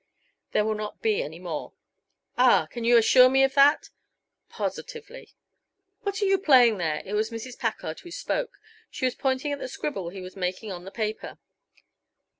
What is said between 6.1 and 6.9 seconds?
are you playing